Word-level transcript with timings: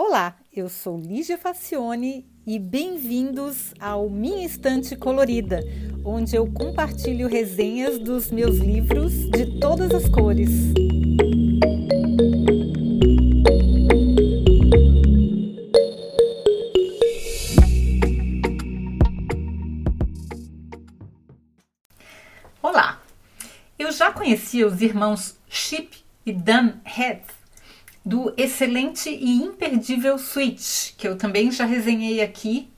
Olá, 0.00 0.36
eu 0.54 0.68
sou 0.68 0.96
Lígia 0.96 1.36
Facione 1.36 2.24
e 2.46 2.56
bem-vindos 2.56 3.74
ao 3.80 4.08
Minha 4.08 4.46
Estante 4.46 4.94
Colorida, 4.94 5.60
onde 6.04 6.36
eu 6.36 6.46
compartilho 6.52 7.26
resenhas 7.26 7.98
dos 7.98 8.30
meus 8.30 8.58
livros 8.58 9.12
de 9.28 9.58
todas 9.58 9.92
as 9.92 10.08
cores. 10.08 10.50
Olá, 22.62 23.02
eu 23.76 23.90
já 23.90 24.12
conhecia 24.12 24.64
os 24.64 24.80
irmãos 24.80 25.36
Chip 25.48 25.98
e 26.24 26.32
Dan 26.32 26.74
Heath 26.86 27.37
do 28.04 28.32
excelente 28.36 29.10
e 29.10 29.42
imperdível 29.42 30.18
Switch, 30.18 30.94
que 30.96 31.06
eu 31.06 31.16
também 31.16 31.50
já 31.50 31.64
resenhei 31.64 32.20
aqui, 32.20 32.70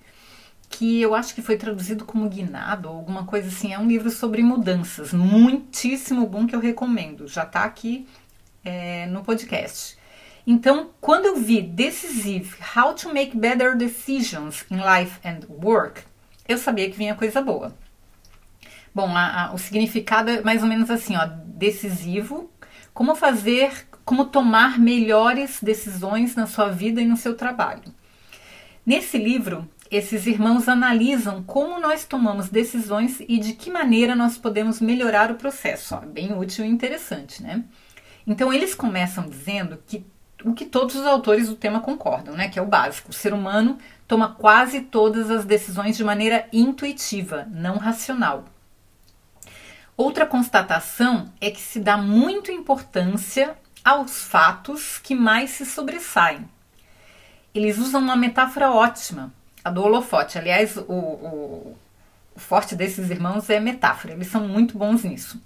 que 0.68 1.00
eu 1.00 1.14
acho 1.14 1.34
que 1.34 1.42
foi 1.42 1.56
traduzido 1.56 2.04
como 2.04 2.28
Guinado 2.28 2.88
ou 2.88 2.96
alguma 2.96 3.24
coisa 3.24 3.48
assim. 3.48 3.72
É 3.72 3.78
um 3.78 3.86
livro 3.86 4.10
sobre 4.10 4.42
mudanças, 4.42 5.12
muitíssimo 5.12 6.26
bom 6.26 6.46
que 6.46 6.54
eu 6.54 6.60
recomendo. 6.60 7.26
Já 7.26 7.42
está 7.42 7.64
aqui 7.64 8.06
é, 8.64 9.06
no 9.06 9.22
podcast. 9.22 9.98
Então, 10.46 10.90
quando 11.00 11.26
eu 11.26 11.36
vi 11.36 11.60
Decisive 11.60 12.56
How 12.74 12.94
to 12.94 13.12
Make 13.12 13.36
Better 13.36 13.76
Decisions 13.76 14.64
in 14.70 14.76
Life 14.76 15.18
and 15.24 15.40
Work, 15.48 16.02
eu 16.48 16.56
sabia 16.56 16.90
que 16.90 16.96
vinha 16.96 17.14
coisa 17.14 17.42
boa. 17.42 17.74
Bom, 18.94 19.14
a, 19.16 19.46
a, 19.46 19.54
o 19.54 19.58
significado 19.58 20.30
é 20.30 20.40
mais 20.40 20.62
ou 20.62 20.68
menos 20.68 20.90
assim, 20.90 21.14
ó, 21.16 21.26
decisivo, 21.26 22.50
como 22.92 23.14
fazer 23.14 23.86
como 24.04 24.24
tomar 24.24 24.78
melhores 24.78 25.60
decisões 25.62 26.34
na 26.34 26.46
sua 26.46 26.68
vida 26.68 27.00
e 27.00 27.06
no 27.06 27.16
seu 27.16 27.34
trabalho. 27.36 27.92
Nesse 28.84 29.18
livro, 29.18 29.68
esses 29.90 30.26
irmãos 30.26 30.68
analisam 30.68 31.42
como 31.42 31.80
nós 31.80 32.04
tomamos 32.04 32.48
decisões 32.48 33.20
e 33.20 33.38
de 33.38 33.54
que 33.54 33.70
maneira 33.70 34.14
nós 34.14 34.38
podemos 34.38 34.80
melhorar 34.80 35.30
o 35.30 35.34
processo. 35.34 35.94
Ó, 35.96 36.00
bem 36.00 36.32
útil 36.32 36.64
e 36.64 36.68
interessante, 36.68 37.42
né? 37.42 37.64
Então, 38.26 38.52
eles 38.52 38.74
começam 38.74 39.28
dizendo 39.28 39.82
que 39.86 40.04
o 40.44 40.54
que 40.54 40.64
todos 40.64 40.94
os 40.94 41.06
autores 41.06 41.48
do 41.48 41.56
tema 41.56 41.80
concordam, 41.80 42.34
né? 42.34 42.48
Que 42.48 42.58
é 42.58 42.62
o 42.62 42.66
básico. 42.66 43.10
O 43.10 43.14
ser 43.14 43.34
humano 43.34 43.78
toma 44.06 44.34
quase 44.34 44.80
todas 44.82 45.30
as 45.30 45.44
decisões 45.44 45.96
de 45.96 46.04
maneira 46.04 46.46
intuitiva, 46.52 47.46
não 47.50 47.76
racional. 47.76 48.44
Outra 49.96 50.24
constatação 50.24 51.30
é 51.40 51.50
que 51.50 51.60
se 51.60 51.78
dá 51.78 51.96
muita 51.96 52.50
importância 52.50 53.54
aos 53.84 54.22
fatos 54.22 54.98
que 54.98 55.14
mais 55.14 55.50
se 55.50 55.64
sobressaem. 55.64 56.48
Eles 57.54 57.78
usam 57.78 58.00
uma 58.00 58.16
metáfora 58.16 58.70
ótima, 58.70 59.32
a 59.64 59.70
do 59.70 59.82
holofote. 59.82 60.38
Aliás, 60.38 60.76
o, 60.76 60.82
o, 60.92 61.76
o 62.34 62.40
forte 62.40 62.76
desses 62.76 63.10
irmãos 63.10 63.50
é 63.50 63.58
metáfora, 63.58 64.14
eles 64.14 64.28
são 64.28 64.46
muito 64.46 64.78
bons 64.78 65.02
nisso. 65.04 65.42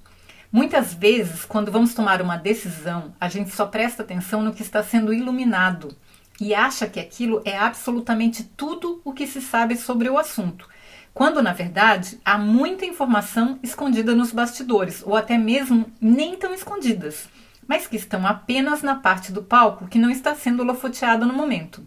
Muitas 0.52 0.94
vezes, 0.94 1.44
quando 1.44 1.72
vamos 1.72 1.94
tomar 1.94 2.22
uma 2.22 2.36
decisão, 2.36 3.12
a 3.20 3.28
gente 3.28 3.50
só 3.50 3.66
presta 3.66 4.02
atenção 4.02 4.41
no 4.41 4.54
que 4.54 4.62
está 4.62 4.82
sendo 4.82 5.12
iluminado 5.12 5.96
e 6.41 6.54
acha 6.54 6.86
que 6.86 7.00
aquilo 7.00 7.42
é 7.44 7.56
absolutamente 7.56 8.44
tudo 8.44 9.00
o 9.04 9.12
que 9.12 9.26
se 9.26 9.41
sabe 9.41 9.76
sobre 9.76 10.08
o 10.08 10.19
assunto, 10.19 10.69
quando 11.12 11.42
na 11.42 11.52
verdade 11.52 12.20
há 12.24 12.36
muita 12.36 12.84
informação 12.84 13.58
escondida 13.62 14.14
nos 14.14 14.32
bastidores, 14.32 15.02
ou 15.04 15.16
até 15.16 15.38
mesmo 15.38 15.91
nem 16.00 16.36
tão 16.36 16.52
escondidas 16.54 17.28
mas 17.66 17.86
que 17.86 17.96
estão 17.96 18.26
apenas 18.26 18.82
na 18.82 18.96
parte 18.96 19.32
do 19.32 19.42
palco 19.42 19.88
que 19.88 19.98
não 19.98 20.10
está 20.10 20.34
sendo 20.34 20.60
holofoteada 20.60 21.24
no 21.24 21.34
momento. 21.34 21.86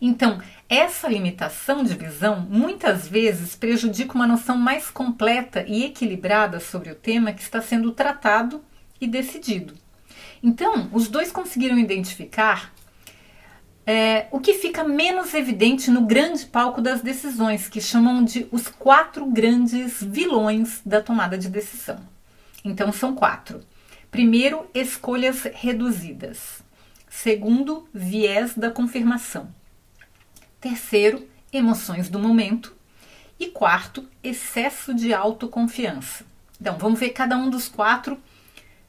Então, 0.00 0.40
essa 0.68 1.08
limitação 1.08 1.84
de 1.84 1.94
visão 1.94 2.46
muitas 2.48 3.06
vezes 3.06 3.54
prejudica 3.54 4.14
uma 4.14 4.26
noção 4.26 4.56
mais 4.56 4.88
completa 4.88 5.64
e 5.66 5.84
equilibrada 5.84 6.58
sobre 6.58 6.90
o 6.90 6.94
tema 6.94 7.32
que 7.32 7.42
está 7.42 7.60
sendo 7.60 7.92
tratado 7.92 8.62
e 9.00 9.06
decidido. 9.06 9.74
Então, 10.42 10.88
os 10.92 11.08
dois 11.08 11.30
conseguiram 11.30 11.78
identificar 11.78 12.72
é, 13.86 14.26
o 14.30 14.40
que 14.40 14.54
fica 14.54 14.84
menos 14.84 15.34
evidente 15.34 15.90
no 15.90 16.02
grande 16.02 16.46
palco 16.46 16.80
das 16.80 17.02
decisões, 17.02 17.68
que 17.68 17.80
chamam 17.80 18.22
de 18.22 18.46
os 18.50 18.68
quatro 18.68 19.26
grandes 19.26 20.02
vilões 20.02 20.80
da 20.86 21.02
tomada 21.02 21.36
de 21.36 21.48
decisão. 21.48 21.98
Então, 22.64 22.92
são 22.92 23.14
quatro: 23.14 23.60
Primeiro, 24.10 24.68
escolhas 24.74 25.44
reduzidas. 25.54 26.62
Segundo, 27.08 27.88
viés 27.94 28.54
da 28.54 28.70
confirmação. 28.70 29.52
Terceiro, 30.60 31.28
emoções 31.52 32.08
do 32.08 32.18
momento. 32.18 32.74
E 33.38 33.46
quarto, 33.46 34.08
excesso 34.22 34.92
de 34.92 35.14
autoconfiança. 35.14 36.24
Então, 36.60 36.76
vamos 36.76 37.00
ver 37.00 37.10
cada 37.10 37.36
um 37.36 37.48
dos 37.48 37.68
quatro 37.68 38.20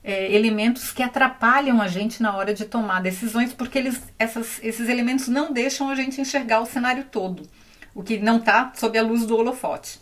é, 0.03 0.33
elementos 0.33 0.91
que 0.91 1.03
atrapalham 1.03 1.81
a 1.81 1.87
gente 1.87 2.21
na 2.21 2.35
hora 2.35 2.53
de 2.53 2.65
tomar 2.65 3.01
decisões, 3.01 3.53
porque 3.53 3.77
eles, 3.77 4.01
essas, 4.17 4.59
esses 4.63 4.89
elementos 4.89 5.27
não 5.27 5.53
deixam 5.53 5.89
a 5.89 5.95
gente 5.95 6.19
enxergar 6.19 6.61
o 6.61 6.65
cenário 6.65 7.05
todo, 7.05 7.47
o 7.93 8.03
que 8.03 8.17
não 8.17 8.37
está 8.37 8.73
sob 8.75 8.97
a 8.97 9.03
luz 9.03 9.25
do 9.25 9.37
holofote. 9.37 9.99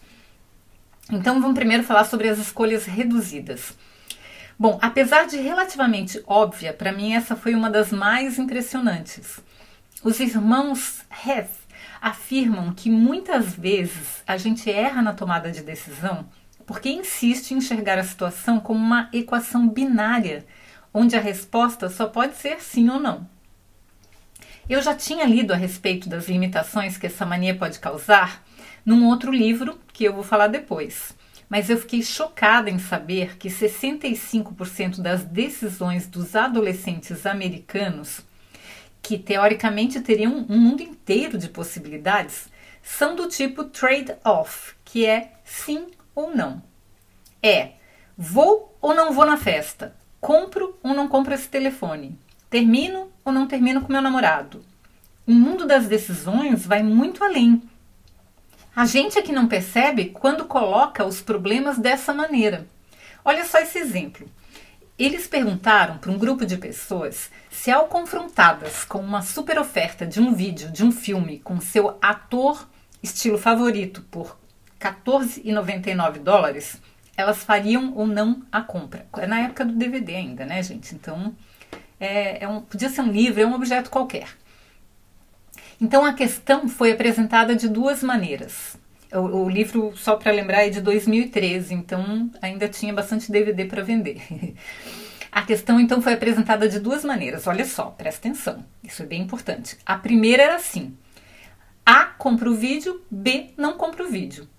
Então, 1.11 1.41
vamos 1.41 1.55
primeiro 1.55 1.83
falar 1.83 2.05
sobre 2.05 2.29
as 2.29 2.39
escolhas 2.39 2.85
reduzidas. 2.85 3.73
Bom, 4.61 4.77
apesar 4.81 5.25
de 5.25 5.37
relativamente 5.37 6.21
óbvia, 6.27 6.73
para 6.73 6.91
mim 6.91 7.13
essa 7.13 7.33
foi 7.33 7.55
uma 7.55 7.69
das 7.69 7.93
mais 7.93 8.37
impressionantes. 8.37 9.39
Os 10.03 10.19
irmãos 10.19 11.05
Hess 11.25 11.47
afirmam 12.01 12.73
que 12.73 12.89
muitas 12.89 13.53
vezes 13.55 14.21
a 14.27 14.35
gente 14.35 14.69
erra 14.69 15.01
na 15.01 15.13
tomada 15.13 15.49
de 15.49 15.63
decisão 15.63 16.27
porque 16.65 16.89
insiste 16.89 17.51
em 17.51 17.59
enxergar 17.59 17.97
a 17.97 18.03
situação 18.03 18.59
como 18.59 18.81
uma 18.81 19.09
equação 19.13 19.65
binária, 19.69 20.45
onde 20.93 21.15
a 21.15 21.21
resposta 21.21 21.89
só 21.89 22.07
pode 22.07 22.35
ser 22.35 22.59
sim 22.59 22.89
ou 22.89 22.99
não. 22.99 23.25
Eu 24.69 24.81
já 24.81 24.93
tinha 24.93 25.25
lido 25.25 25.53
a 25.53 25.55
respeito 25.55 26.09
das 26.09 26.27
limitações 26.27 26.97
que 26.97 27.07
essa 27.07 27.25
mania 27.25 27.55
pode 27.55 27.79
causar 27.79 28.43
num 28.85 29.07
outro 29.07 29.31
livro 29.31 29.79
que 29.93 30.03
eu 30.03 30.13
vou 30.13 30.23
falar 30.23 30.47
depois 30.47 31.17
mas 31.49 31.69
eu 31.69 31.77
fiquei 31.77 32.03
chocada 32.03 32.69
em 32.69 32.77
saber 32.77 33.37
que 33.37 33.49
65% 33.49 35.01
das 35.01 35.23
decisões 35.23 36.05
dos 36.05 36.35
adolescentes 36.35 37.25
americanos, 37.25 38.21
que 39.01 39.17
teoricamente 39.17 39.99
teriam 39.99 40.45
um 40.47 40.57
mundo 40.57 40.83
inteiro 40.83 41.39
de 41.39 41.49
possibilidades, 41.49 42.47
são 42.83 43.15
do 43.15 43.27
tipo 43.27 43.63
trade-off, 43.63 44.75
que 44.85 45.05
é 45.05 45.33
sim 45.43 45.87
ou 46.13 46.35
não. 46.35 46.61
É 47.41 47.71
vou 48.15 48.77
ou 48.79 48.93
não 48.93 49.11
vou 49.11 49.25
na 49.25 49.37
festa, 49.37 49.95
compro 50.21 50.77
ou 50.83 50.93
não 50.93 51.07
compro 51.07 51.33
esse 51.33 51.47
telefone, 51.47 52.17
termino 52.49 53.11
ou 53.25 53.31
não 53.33 53.47
termino 53.47 53.81
com 53.81 53.91
meu 53.91 54.01
namorado. 54.01 54.63
O 55.25 55.31
mundo 55.31 55.65
das 55.65 55.87
decisões 55.87 56.65
vai 56.65 56.83
muito 56.83 57.23
além 57.23 57.61
a 58.75 58.85
gente 58.85 59.17
é 59.17 59.21
que 59.21 59.31
não 59.31 59.47
percebe 59.47 60.05
quando 60.05 60.45
coloca 60.45 61.05
os 61.05 61.21
problemas 61.21 61.77
dessa 61.77 62.13
maneira. 62.13 62.67
Olha 63.25 63.45
só 63.45 63.59
esse 63.59 63.77
exemplo. 63.77 64.29
Eles 64.97 65.27
perguntaram 65.27 65.97
para 65.97 66.11
um 66.11 66.17
grupo 66.17 66.45
de 66.45 66.57
pessoas 66.57 67.29
se, 67.49 67.71
ao 67.71 67.87
confrontadas 67.87 68.83
com 68.83 68.99
uma 68.99 69.21
super 69.21 69.57
oferta 69.57 70.05
de 70.05 70.19
um 70.19 70.33
vídeo, 70.33 70.71
de 70.71 70.83
um 70.83 70.91
filme, 70.91 71.39
com 71.39 71.59
seu 71.61 71.97
ator 72.01 72.67
estilo 73.01 73.37
favorito 73.37 74.01
por 74.11 74.37
14,99 74.79 76.19
dólares, 76.19 76.81
elas 77.15 77.43
fariam 77.43 77.93
ou 77.95 78.07
não 78.07 78.41
a 78.51 78.61
compra. 78.61 79.05
É 79.17 79.27
na 79.27 79.39
época 79.39 79.65
do 79.65 79.73
DVD 79.73 80.15
ainda, 80.15 80.45
né, 80.45 80.61
gente? 80.63 80.95
Então, 80.95 81.35
é, 81.99 82.43
é 82.43 82.47
um, 82.47 82.61
podia 82.61 82.89
ser 82.89 83.01
um 83.01 83.11
livro, 83.11 83.41
é 83.41 83.45
um 83.45 83.53
objeto 83.53 83.89
qualquer. 83.89 84.27
Então 85.81 86.05
a 86.05 86.13
questão 86.13 86.67
foi 86.67 86.91
apresentada 86.91 87.55
de 87.55 87.69
duas 87.69 88.03
maneiras. 88.03 88.77
O, 89.11 89.43
o 89.43 89.49
livro, 89.49 89.95
só 89.95 90.15
para 90.15 90.31
lembrar, 90.31 90.65
é 90.65 90.69
de 90.69 90.81
2013, 90.81 91.73
então 91.73 92.29
ainda 92.41 92.67
tinha 92.67 92.93
bastante 92.93 93.31
DVD 93.31 93.65
para 93.65 93.83
vender. 93.83 94.21
A 95.31 95.43
questão 95.43 95.79
então 95.79 96.01
foi 96.01 96.13
apresentada 96.13 96.67
de 96.67 96.79
duas 96.79 97.05
maneiras. 97.05 97.45
Olha 97.45 97.63
só, 97.63 97.85
presta 97.85 98.27
atenção, 98.27 98.65
isso 98.83 99.03
é 99.03 99.05
bem 99.05 99.21
importante. 99.21 99.77
A 99.85 99.95
primeira 99.95 100.41
era 100.41 100.55
assim: 100.55 100.97
A 101.85 102.05
compra 102.05 102.49
o 102.49 102.55
vídeo, 102.55 103.01
B 103.11 103.51
não 103.55 103.73
compra 103.73 104.03
o 104.03 104.09
vídeo. 104.09 104.49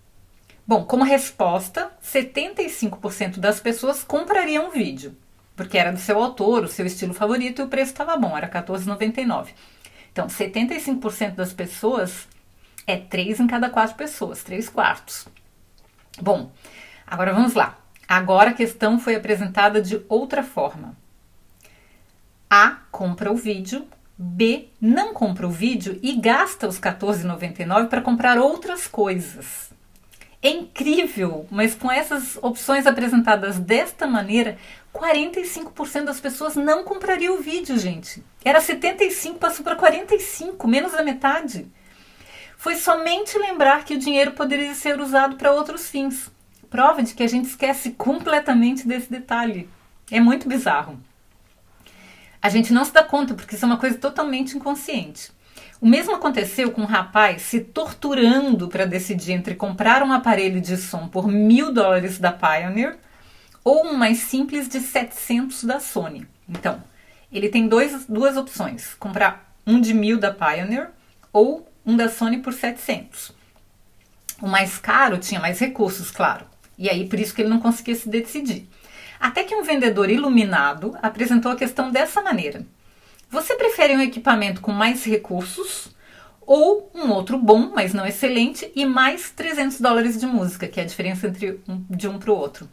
Bom, 0.64 0.84
como 0.84 1.02
resposta, 1.02 1.90
75% 2.00 3.40
das 3.40 3.58
pessoas 3.58 4.04
comprariam 4.04 4.68
o 4.68 4.70
vídeo, 4.70 5.16
porque 5.56 5.76
era 5.76 5.90
do 5.90 5.98
seu 5.98 6.22
autor, 6.22 6.62
o 6.62 6.68
seu 6.68 6.86
estilo 6.86 7.12
favorito 7.12 7.60
e 7.60 7.64
o 7.64 7.68
preço 7.68 7.90
estava 7.90 8.16
bom, 8.16 8.36
era 8.36 8.46
R$14,99. 8.46 9.48
Então, 10.12 10.26
75% 10.26 11.34
das 11.34 11.52
pessoas 11.52 12.28
é 12.86 12.96
3 12.96 13.40
em 13.40 13.46
cada 13.46 13.70
4 13.70 13.96
pessoas, 13.96 14.42
3 14.42 14.68
quartos. 14.68 15.28
Bom, 16.20 16.50
agora 17.06 17.32
vamos 17.32 17.54
lá. 17.54 17.78
Agora 18.08 18.50
a 18.50 18.54
questão 18.54 18.98
foi 18.98 19.14
apresentada 19.14 19.80
de 19.80 20.02
outra 20.08 20.42
forma. 20.42 20.96
A 22.48 22.78
compra 22.90 23.30
o 23.30 23.36
vídeo, 23.36 23.86
B. 24.18 24.68
Não 24.80 25.14
compra 25.14 25.46
o 25.46 25.50
vídeo 25.50 25.98
e 26.02 26.20
gasta 26.20 26.66
os 26.66 26.78
R$14,99 26.78 27.88
para 27.88 28.02
comprar 28.02 28.38
outras 28.38 28.88
coisas. 28.88 29.69
É 30.42 30.48
incrível, 30.48 31.46
mas 31.50 31.74
com 31.74 31.92
essas 31.92 32.38
opções 32.40 32.86
apresentadas 32.86 33.58
desta 33.58 34.06
maneira, 34.06 34.56
45% 34.94 36.04
das 36.04 36.18
pessoas 36.18 36.56
não 36.56 36.82
comprariam 36.82 37.36
o 37.36 37.42
vídeo, 37.42 37.78
gente. 37.78 38.24
Era 38.42 38.58
75, 38.58 39.38
passou 39.38 39.62
para 39.62 39.76
45, 39.76 40.66
menos 40.66 40.92
da 40.92 41.02
metade. 41.02 41.70
Foi 42.56 42.74
somente 42.76 43.38
lembrar 43.38 43.84
que 43.84 43.94
o 43.94 43.98
dinheiro 43.98 44.32
poderia 44.32 44.74
ser 44.74 44.98
usado 44.98 45.36
para 45.36 45.52
outros 45.52 45.88
fins. 45.88 46.30
Prova 46.70 47.02
de 47.02 47.14
que 47.14 47.22
a 47.22 47.28
gente 47.28 47.46
esquece 47.46 47.90
completamente 47.90 48.86
desse 48.86 49.10
detalhe. 49.10 49.68
É 50.10 50.20
muito 50.20 50.48
bizarro. 50.48 50.98
A 52.40 52.48
gente 52.48 52.72
não 52.72 52.84
se 52.84 52.92
dá 52.92 53.02
conta 53.02 53.34
porque 53.34 53.56
isso 53.56 53.64
é 53.64 53.68
uma 53.68 53.76
coisa 53.76 53.98
totalmente 53.98 54.56
inconsciente. 54.56 55.30
O 55.80 55.88
mesmo 55.88 56.14
aconteceu 56.14 56.70
com 56.70 56.82
um 56.82 56.86
rapaz 56.86 57.40
se 57.40 57.60
torturando 57.60 58.68
para 58.68 58.84
decidir 58.84 59.32
entre 59.32 59.54
comprar 59.54 60.02
um 60.02 60.12
aparelho 60.12 60.60
de 60.60 60.76
som 60.76 61.08
por 61.08 61.26
mil 61.26 61.72
dólares 61.72 62.18
da 62.18 62.30
Pioneer 62.30 62.98
ou 63.64 63.86
um 63.86 63.96
mais 63.96 64.18
simples 64.18 64.68
de 64.68 64.78
700 64.78 65.64
da 65.64 65.80
Sony. 65.80 66.26
Então, 66.46 66.82
ele 67.32 67.48
tem 67.48 67.66
dois, 67.66 68.04
duas 68.06 68.36
opções: 68.36 68.94
comprar 68.94 69.54
um 69.66 69.80
de 69.80 69.94
mil 69.94 70.18
da 70.18 70.30
Pioneer 70.30 70.90
ou 71.32 71.66
um 71.86 71.96
da 71.96 72.10
Sony 72.10 72.38
por 72.38 72.52
700. 72.52 73.32
O 74.42 74.48
mais 74.48 74.76
caro 74.76 75.16
tinha 75.16 75.40
mais 75.40 75.58
recursos, 75.58 76.10
claro, 76.10 76.44
e 76.76 76.90
aí 76.90 77.08
por 77.08 77.18
isso 77.18 77.34
que 77.34 77.40
ele 77.40 77.48
não 77.48 77.60
conseguia 77.60 77.94
se 77.94 78.08
decidir. 78.08 78.68
Até 79.18 79.44
que 79.44 79.54
um 79.54 79.62
vendedor 79.62 80.10
iluminado 80.10 80.94
apresentou 81.02 81.52
a 81.52 81.56
questão 81.56 81.90
dessa 81.90 82.20
maneira: 82.20 82.66
Você 83.30 83.54
prefere 83.54 83.96
um 83.96 84.00
equipamento 84.00 84.60
com 84.60 84.72
mais 84.72 85.04
recursos 85.04 85.94
ou 86.40 86.90
um 86.92 87.10
outro 87.10 87.38
bom, 87.38 87.70
mas 87.72 87.94
não 87.94 88.04
excelente, 88.04 88.72
e 88.74 88.84
mais 88.84 89.30
300 89.30 89.80
dólares 89.80 90.18
de 90.18 90.26
música, 90.26 90.66
que 90.66 90.80
é 90.80 90.82
a 90.82 90.86
diferença 90.86 91.28
entre 91.28 91.60
um, 91.68 91.84
de 91.88 92.08
um 92.08 92.18
para 92.18 92.32
o 92.32 92.36
outro? 92.36 92.68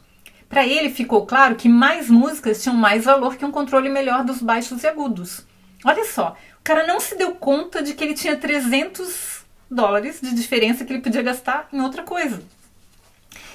Para 0.48 0.66
ele 0.66 0.90
ficou 0.90 1.24
claro 1.24 1.54
que 1.54 1.68
mais 1.68 2.10
músicas 2.10 2.60
tinham 2.60 2.74
mais 2.74 3.04
valor 3.04 3.36
que 3.36 3.44
um 3.44 3.52
controle 3.52 3.88
melhor 3.88 4.24
dos 4.24 4.42
baixos 4.42 4.82
e 4.82 4.88
agudos. 4.88 5.46
Olha 5.84 6.04
só, 6.04 6.36
o 6.58 6.64
cara 6.64 6.84
não 6.84 6.98
se 6.98 7.16
deu 7.16 7.36
conta 7.36 7.80
de 7.80 7.94
que 7.94 8.02
ele 8.02 8.14
tinha 8.14 8.36
300 8.36 9.44
dólares 9.70 10.20
de 10.20 10.34
diferença 10.34 10.84
que 10.84 10.92
ele 10.92 11.02
podia 11.02 11.22
gastar 11.22 11.68
em 11.72 11.80
outra 11.80 12.02
coisa. 12.02 12.42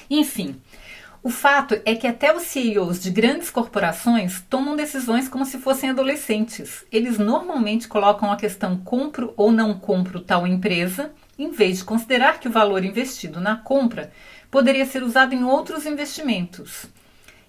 Enfim, 0.08 0.58
o 1.24 1.30
fato 1.30 1.80
é 1.86 1.94
que 1.94 2.06
até 2.06 2.36
os 2.36 2.42
CEOs 2.42 3.02
de 3.02 3.10
grandes 3.10 3.48
corporações 3.48 4.42
tomam 4.42 4.76
decisões 4.76 5.26
como 5.26 5.46
se 5.46 5.56
fossem 5.56 5.88
adolescentes. 5.88 6.84
Eles 6.92 7.16
normalmente 7.16 7.88
colocam 7.88 8.30
a 8.30 8.36
questão 8.36 8.76
compro 8.76 9.32
ou 9.34 9.50
não 9.50 9.72
compro 9.72 10.20
tal 10.20 10.46
empresa, 10.46 11.12
em 11.38 11.50
vez 11.50 11.78
de 11.78 11.84
considerar 11.84 12.38
que 12.38 12.46
o 12.46 12.52
valor 12.52 12.84
investido 12.84 13.40
na 13.40 13.56
compra 13.56 14.12
poderia 14.50 14.84
ser 14.84 15.02
usado 15.02 15.34
em 15.34 15.44
outros 15.44 15.86
investimentos. 15.86 16.84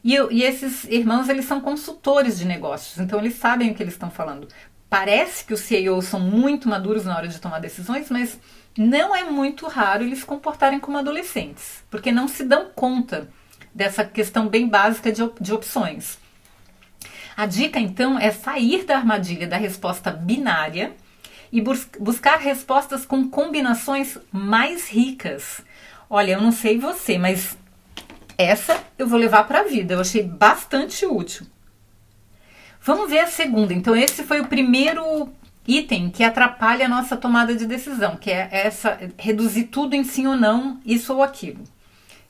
E, 0.02 0.14
e 0.32 0.44
esses 0.44 0.86
irmãos 0.86 1.28
eles 1.28 1.44
são 1.44 1.60
consultores 1.60 2.40
de 2.40 2.46
negócios, 2.46 2.98
então 2.98 3.20
eles 3.20 3.34
sabem 3.34 3.72
o 3.72 3.76
que 3.76 3.84
eles 3.84 3.96
estão 3.96 4.10
falando. 4.10 4.48
Parece 4.90 5.44
que 5.44 5.54
os 5.54 5.60
CEOs 5.60 6.06
são 6.06 6.22
muito 6.22 6.70
maduros 6.70 7.04
na 7.04 7.18
hora 7.18 7.28
de 7.28 7.42
tomar 7.42 7.60
decisões, 7.60 8.10
mas 8.10 8.40
não 8.78 9.14
é 9.14 9.26
muito 9.26 9.68
raro 9.68 10.06
eles 10.06 10.20
se 10.20 10.26
comportarem 10.26 10.80
como 10.80 10.98
adolescentes, 10.98 11.84
porque 11.92 12.10
não 12.10 12.30
se 12.30 12.46
dão 12.46 12.70
conta 12.74 13.30
dessa 13.76 14.06
questão 14.06 14.48
bem 14.48 14.70
básica 14.70 15.12
de, 15.12 15.22
de 15.42 15.54
opções. 15.54 16.18
A 17.36 17.46
dica 17.46 17.78
então 17.78 18.18
é 18.18 18.32
sair 18.32 18.86
da 18.86 18.96
armadilha 18.96 19.46
da 19.46 19.58
resposta 19.58 20.10
binária 20.10 20.94
e 21.52 21.60
bus 21.60 21.86
buscar 22.00 22.40
respostas 22.40 23.06
com 23.06 23.30
combinações 23.30 24.18
mais 24.32 24.88
ricas. 24.88 25.60
Olha, 26.10 26.32
eu 26.32 26.42
não 26.42 26.54
sei 26.54 26.80
você, 26.80 27.18
mas 27.18 27.58
essa 28.38 28.82
eu 28.98 29.08
vou 29.08 29.20
levar 29.20 29.44
para 29.46 29.60
a 29.60 29.64
vida. 29.64 29.96
Eu 29.96 30.00
achei 30.00 30.24
bastante 30.24 31.06
útil. 31.06 31.46
Vamos 32.82 33.10
ver 33.10 33.20
a 33.20 33.28
segunda. 33.28 33.74
Então, 33.74 33.96
esse 33.96 34.24
foi 34.24 34.40
o 34.40 34.48
primeiro 34.48 35.30
item 35.68 36.10
que 36.10 36.24
atrapalha 36.24 36.86
a 36.86 36.90
nossa 36.90 37.18
tomada 37.18 37.56
de 37.56 37.66
decisão, 37.66 38.16
que 38.16 38.32
é 38.32 38.48
essa 38.52 38.98
reduzir 39.18 39.66
tudo 39.66 39.96
em 39.96 40.04
sim 40.04 40.28
ou 40.28 40.38
não, 40.38 40.80
isso 40.86 41.14
ou 41.14 41.24
aquilo 41.24 41.64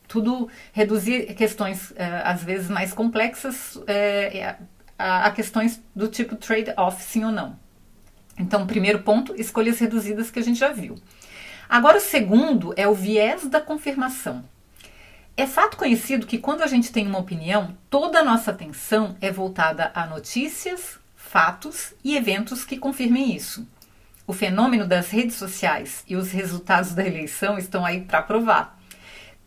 tudo 0.08 0.50
reduzir 0.72 1.34
questões 1.36 1.94
eh, 1.96 2.22
às 2.24 2.44
vezes 2.44 2.70
mais 2.70 2.94
complexas 2.94 3.80
eh, 3.88 4.56
a, 4.98 5.30
questões 5.32 5.82
do 5.96 6.08
tipo 6.08 6.36
trade-off, 6.36 7.04
sim 7.04 7.24
ou 7.24 7.32
não. 7.32 7.58
Então, 8.38 8.68
primeiro 8.68 9.00
ponto, 9.00 9.34
escolhas 9.40 9.80
reduzidas 9.80 10.30
que 10.30 10.40
a 10.40 10.44
gente 10.44 10.60
já 10.60 10.72
viu. 10.72 10.96
Agora, 11.70 11.98
o 11.98 12.02
segundo 12.02 12.74
é 12.76 12.88
o 12.88 12.94
viés 12.94 13.48
da 13.48 13.62
confirmação. 13.62 14.44
É 15.38 15.46
fato 15.46 15.78
conhecido 15.78 16.28
que 16.28 16.38
quando 16.38 16.62
a 16.62 16.68
gente 16.68 16.92
tem 16.92 17.08
uma 17.08 17.20
opinião, 17.20 17.76
toda 17.90 18.20
a 18.20 18.24
nossa 18.24 18.52
atenção 18.52 19.18
é 19.20 19.32
voltada 19.32 19.92
a 19.94 20.06
notícias, 20.06 20.98
fatos 21.16 21.94
e 22.04 22.16
eventos 22.16 22.64
que 22.64 22.78
confirmem 22.78 23.36
isso. 23.36 23.68
O 24.28 24.34
fenômeno 24.34 24.88
das 24.88 25.10
redes 25.10 25.36
sociais 25.36 26.04
e 26.08 26.16
os 26.16 26.32
resultados 26.32 26.94
da 26.94 27.06
eleição 27.06 27.58
estão 27.58 27.86
aí 27.86 28.02
para 28.02 28.22
provar 28.22 28.75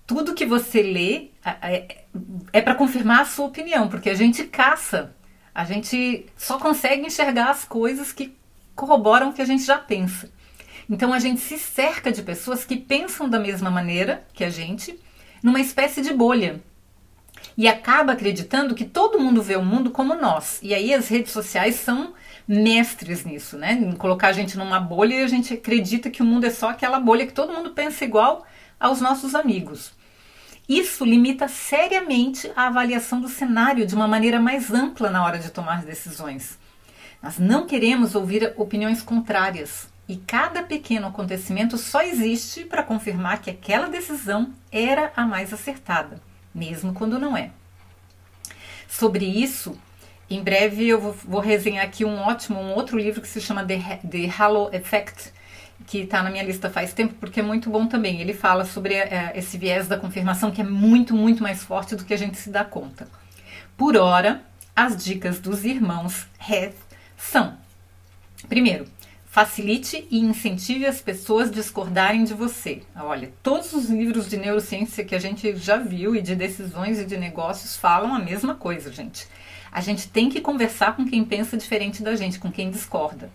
tudo 0.09 0.35
que 0.35 0.47
você 0.47 0.81
lê 0.81 1.29
é, 1.45 2.07
é 2.51 2.63
para 2.63 2.75
confirmar 2.75 3.21
a 3.21 3.25
sua 3.27 3.45
opinião, 3.45 3.89
porque 3.89 4.09
a 4.09 4.15
gente 4.15 4.43
caça, 4.45 5.15
a 5.55 5.65
gente 5.65 6.25
só 6.35 6.59
consegue 6.59 7.07
enxergar 7.07 7.51
as 7.51 7.67
coisas 7.67 8.11
que 8.11 8.35
corroboram 8.75 9.29
o 9.29 9.33
que 9.35 9.43
a 9.43 9.45
gente 9.45 9.65
já 9.65 9.77
pensa. 9.77 10.31
Então 10.89 11.13
a 11.13 11.19
gente 11.19 11.43
se 11.43 11.59
cerca 11.59 12.11
de 12.11 12.23
pessoas 12.23 12.65
que 12.65 12.75
pensam 12.75 13.29
da 13.29 13.39
mesma 13.39 13.71
maneira 13.71 14.27
que 14.33 14.43
a 14.43 14.49
gente, 14.49 14.99
numa 15.43 15.61
espécie 15.61 16.01
de 16.01 16.15
bolha. 16.15 16.59
E 17.55 17.69
acaba 17.69 18.15
acreditando 18.15 18.75
que 18.75 18.87
todo 18.87 19.21
mundo 19.21 19.43
vê 19.43 19.57
o 19.57 19.65
mundo 19.65 19.91
como 19.91 20.15
nós. 20.15 20.59
E 20.63 20.73
aí 20.73 20.95
as 20.95 21.09
redes 21.09 21.33
sociais 21.33 21.75
são 21.75 22.15
mestres 22.47 23.27
nisso, 23.27 23.59
né? 23.59 23.75
Em 23.75 23.93
colocar 23.93 24.29
a 24.29 24.33
gente 24.33 24.57
numa 24.57 24.81
bolha 24.81 25.17
e 25.17 25.23
a 25.23 25.29
gente 25.29 25.53
acredita 25.53 26.09
que 26.09 26.23
o 26.23 26.25
mundo 26.25 26.47
é 26.47 26.51
só 26.51 26.71
aquela 26.71 26.99
bolha 26.99 27.27
que 27.27 27.33
todo 27.35 27.53
mundo 27.53 27.75
pensa 27.75 28.07
igual 28.07 28.47
aos 28.81 29.03
nossos 29.03 29.35
amigos. 29.35 29.98
Isso 30.69 31.03
limita 31.03 31.49
seriamente 31.49 32.53
a 32.55 32.67
avaliação 32.67 33.21
do 33.21 33.29
cenário 33.29 33.87
de 33.87 33.95
uma 33.95 34.07
maneira 34.07 34.39
mais 34.39 34.71
ampla 34.71 35.09
na 35.09 35.25
hora 35.25 35.39
de 35.39 35.51
tomar 35.51 35.83
decisões. 35.83 36.59
Nós 37.23 37.39
não 37.39 37.67
queremos 37.67 38.15
ouvir 38.15 38.53
opiniões 38.57 39.01
contrárias 39.01 39.89
e 40.07 40.17
cada 40.17 40.63
pequeno 40.63 41.07
acontecimento 41.07 41.79
só 41.79 42.03
existe 42.03 42.65
para 42.65 42.83
confirmar 42.83 43.41
que 43.41 43.51
aquela 43.51 43.89
decisão 43.89 44.53
era 44.71 45.11
a 45.17 45.25
mais 45.25 45.55
acertada, 45.55 46.21
mesmo 46.55 46.93
quando 46.93 47.19
não 47.19 47.35
é. 47.35 47.51
Sobre 48.87 49.25
isso, 49.25 49.79
em 50.29 50.43
breve 50.43 50.87
eu 50.87 51.01
vou, 51.01 51.41
resenhar 51.41 51.85
aqui 51.85 52.05
um 52.05 52.19
ótimo, 52.19 52.61
um 52.61 52.75
outro 52.75 52.99
livro 52.99 53.23
que 53.23 53.29
se 53.29 53.41
chama 53.41 53.65
The, 53.65 54.01
The 54.07 54.31
Halo 54.39 54.69
Effect, 54.73 55.33
que 55.87 55.99
está 55.99 56.23
na 56.23 56.31
minha 56.31 56.43
lista 56.43 56.69
faz 56.69 56.93
tempo, 56.93 57.15
porque 57.15 57.41
é 57.41 57.43
muito 57.43 57.71
bom 57.71 57.87
também. 57.87 58.21
Ele 58.21 58.35
fala 58.35 58.65
sobre 58.65 58.95
é, 58.95 59.33
esse 59.35 59.57
viés 59.57 59.89
da 59.89 59.99
confirmação 59.99 60.51
que 60.51 60.61
é 60.61 60.65
muito, 60.65 61.15
muito 61.15 61.43
mais 61.43 61.63
forte 61.63 61.97
do 61.97 62.05
que 62.05 62.15
a 62.15 62.19
gente 62.19 62.37
se 62.37 62.51
dá 62.51 62.65
conta. 62.65 63.09
Por 63.77 63.97
hora, 63.97 64.43
as 64.75 65.03
dicas 65.03 65.39
dos 65.39 65.65
irmãos 65.65 66.27
Heath 66.49 66.77
são: 67.17 67.57
primeiro, 68.49 68.87
facilite 69.27 70.07
e 70.11 70.19
incentive 70.19 70.85
as 70.85 71.01
pessoas 71.01 71.49
a 71.49 71.53
discordarem 71.53 72.25
de 72.25 72.35
você. 72.35 72.83
Olha, 72.97 73.33
todos 73.43 73.73
os 73.73 73.89
livros 73.89 74.29
de 74.29 74.37
neurociência 74.37 75.05
que 75.05 75.15
a 75.15 75.19
gente 75.19 75.57
já 75.57 75.77
viu 75.77 76.17
e 76.17 76.23
de 76.23 76.35
decisões 76.35 76.99
e 76.99 77.05
de 77.05 77.17
negócios 77.17 77.77
falam 77.77 78.15
a 78.15 78.19
mesma 78.19 78.55
coisa, 78.55 78.93
gente. 78.93 79.27
A 79.71 79.81
gente 79.81 80.09
tem 80.09 80.29
que 80.29 80.41
conversar 80.41 80.97
com 80.97 81.05
quem 81.05 81.25
pensa 81.25 81.57
diferente 81.57 82.03
da 82.03 82.17
gente, 82.17 82.39
com 82.39 82.51
quem 82.51 82.71
discorda. 82.71 83.31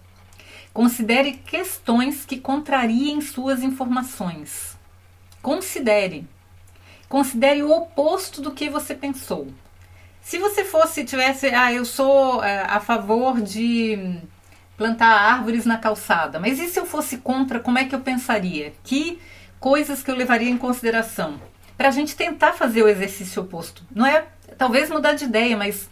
Considere 0.74 1.34
questões 1.34 2.26
que 2.26 2.40
contrariem 2.40 3.22
suas 3.22 3.62
informações. 3.62 4.76
Considere. 5.42 6.28
Considere 7.08 7.62
o 7.62 7.72
oposto 7.72 8.42
do 8.42 8.52
que 8.52 8.70
você 8.70 8.96
pensou. 8.96 9.48
Se 10.20 10.40
você 10.40 10.64
fosse, 10.64 11.04
tivesse, 11.04 11.48
ah, 11.48 11.72
eu 11.72 11.86
sou 11.86 12.44
é, 12.44 12.62
a 12.62 12.80
favor 12.80 13.40
de 13.40 14.20
plantar 14.76 15.10
árvores 15.10 15.66
na 15.66 15.78
calçada, 15.78 16.40
mas 16.40 16.60
e 16.60 16.68
se 16.68 16.80
eu 16.80 16.86
fosse 16.86 17.18
contra, 17.18 17.60
como 17.60 17.78
é 17.78 17.86
que 17.86 17.94
eu 17.94 18.00
pensaria? 18.00 18.74
Que 18.84 19.20
coisas 19.60 20.02
que 20.02 20.10
eu 20.10 20.16
levaria 20.16 20.50
em 20.50 20.58
consideração? 20.58 21.40
Para 21.78 21.90
a 21.90 21.92
gente 21.92 22.16
tentar 22.16 22.54
fazer 22.54 22.82
o 22.82 22.88
exercício 22.88 23.44
oposto. 23.44 23.84
Não 23.94 24.06
é 24.06 24.26
talvez 24.58 24.90
mudar 24.90 25.14
de 25.14 25.26
ideia, 25.26 25.56
mas 25.56 25.90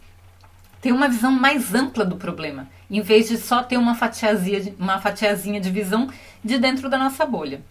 ter 0.81 0.91
uma 0.91 1.07
visão 1.07 1.31
mais 1.31 1.73
ampla 1.73 2.03
do 2.03 2.17
problema 2.17 2.67
em 2.91 2.99
vez 2.99 3.29
de 3.29 3.37
só 3.37 3.63
ter 3.63 3.77
uma 3.77 3.95
fatiazinha, 3.95 4.75
uma 4.77 4.99
fatiazinha 4.99 5.61
de 5.61 5.71
visão 5.71 6.09
de 6.43 6.57
dentro 6.57 6.89
da 6.89 6.97
nossa 6.97 7.25
bolha. 7.25 7.61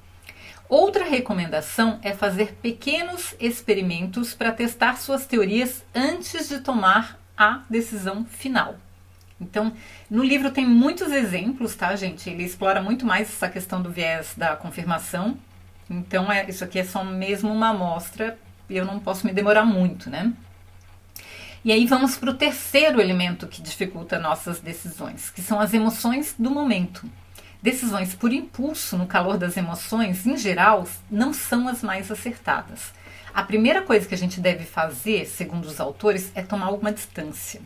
Outra 0.66 1.04
recomendação 1.04 1.98
é 2.02 2.14
fazer 2.14 2.54
pequenos 2.62 3.34
experimentos 3.38 4.32
para 4.32 4.50
testar 4.50 4.96
suas 4.96 5.26
teorias 5.26 5.84
antes 5.94 6.48
de 6.48 6.60
tomar 6.60 7.20
a 7.36 7.60
decisão 7.68 8.24
final. 8.24 8.76
Então, 9.38 9.72
no 10.08 10.22
livro 10.22 10.50
tem 10.50 10.66
muitos 10.66 11.12
exemplos, 11.12 11.74
tá, 11.74 11.94
gente? 11.96 12.30
Ele 12.30 12.44
explora 12.44 12.80
muito 12.80 13.04
mais 13.04 13.28
essa 13.28 13.48
questão 13.48 13.82
do 13.82 13.90
viés 13.90 14.32
da 14.36 14.56
confirmação. 14.56 15.36
Então, 15.88 16.30
é, 16.30 16.48
isso 16.48 16.62
aqui 16.62 16.78
é 16.78 16.84
só 16.84 17.02
mesmo 17.04 17.52
uma 17.52 17.70
amostra 17.70 18.38
e 18.68 18.76
eu 18.76 18.84
não 18.84 19.00
posso 19.00 19.26
me 19.26 19.32
demorar 19.32 19.64
muito, 19.64 20.08
né? 20.08 20.32
E 21.62 21.72
aí 21.72 21.86
vamos 21.86 22.16
para 22.16 22.30
o 22.30 22.34
terceiro 22.34 23.02
elemento 23.02 23.46
que 23.46 23.60
dificulta 23.60 24.18
nossas 24.18 24.60
decisões, 24.60 25.28
que 25.28 25.42
são 25.42 25.60
as 25.60 25.74
emoções 25.74 26.34
do 26.38 26.50
momento. 26.50 27.06
Decisões 27.62 28.14
por 28.14 28.32
impulso, 28.32 28.96
no 28.96 29.06
calor 29.06 29.36
das 29.36 29.58
emoções, 29.58 30.26
em 30.26 30.38
geral, 30.38 30.88
não 31.10 31.34
são 31.34 31.68
as 31.68 31.82
mais 31.82 32.10
acertadas. 32.10 32.94
A 33.34 33.42
primeira 33.42 33.82
coisa 33.82 34.08
que 34.08 34.14
a 34.14 34.18
gente 34.18 34.40
deve 34.40 34.64
fazer, 34.64 35.26
segundo 35.26 35.66
os 35.66 35.78
autores, 35.78 36.32
é 36.34 36.40
tomar 36.40 36.64
alguma 36.64 36.90
distância. 36.90 37.60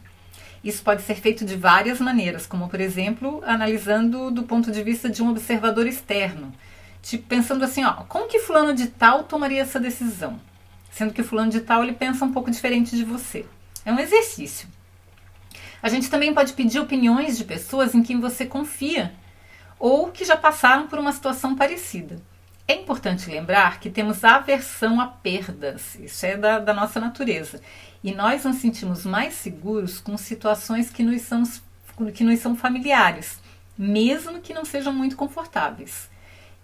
Isso 0.65 0.83
pode 0.83 1.03
ser 1.03 1.15
feito 1.15 1.45
de 1.45 1.55
várias 1.55 2.01
maneiras, 2.01 2.47
como 2.47 2.69
por 2.69 2.81
exemplo, 2.81 3.45
analisando 3.47 4.29
do 4.29 4.43
ponto 4.43 4.73
de 4.73 4.83
vista 4.83 5.09
de 5.09 5.23
um 5.23 5.31
observador 5.31 5.87
externo. 5.87 6.53
Tipo, 7.01 7.29
pensando 7.29 7.65
assim, 7.65 7.85
ó, 7.85 8.03
como 8.09 8.27
que 8.27 8.41
fulano 8.41 8.75
de 8.75 8.89
tal 8.89 9.23
tomaria 9.23 9.63
essa 9.63 9.79
decisão? 9.79 10.41
Sendo 10.91 11.15
que 11.15 11.21
o 11.21 11.25
fulano 11.25 11.53
de 11.53 11.61
tal 11.61 11.85
ele 11.85 11.93
pensa 11.93 12.25
um 12.25 12.33
pouco 12.33 12.51
diferente 12.51 12.97
de 12.97 13.05
você. 13.05 13.47
É 13.85 13.93
um 13.93 13.99
exercício. 13.99 14.69
A 15.83 15.89
gente 15.89 16.09
também 16.09 16.33
pode 16.33 16.55
pedir 16.55 16.81
opiniões 16.81 17.37
de 17.37 17.45
pessoas 17.45 17.95
em 17.95 18.03
quem 18.03 18.19
você 18.19 18.47
confia 18.47 19.13
ou 19.79 20.11
que 20.11 20.25
já 20.25 20.37
passaram 20.37 20.89
por 20.89 20.99
uma 20.99 21.13
situação 21.13 21.55
parecida. 21.55 22.17
É 22.67 22.75
importante 22.75 23.31
lembrar 23.31 23.79
que 23.79 23.91
temos 23.91 24.25
aversão 24.25 24.99
a 24.99 25.07
perdas, 25.07 25.97
isso 25.97 26.25
é 26.25 26.35
da, 26.39 26.59
da 26.59 26.73
nossa 26.73 26.99
natureza. 26.99 27.61
E 28.03 28.13
nós 28.15 28.45
nos 28.45 28.57
sentimos 28.57 29.05
mais 29.05 29.35
seguros 29.35 30.01
com 30.01 30.17
situações 30.17 30.89
que 30.89 31.03
nos, 31.03 31.21
são, 31.21 31.43
que 32.15 32.25
nos 32.25 32.39
são 32.39 32.57
familiares, 32.57 33.39
mesmo 33.77 34.41
que 34.41 34.55
não 34.55 34.65
sejam 34.65 34.95
muito 34.95 35.17
confortáveis. 35.17 36.09